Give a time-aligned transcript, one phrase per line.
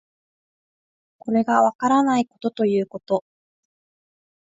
[1.19, 3.23] これがわからないことということ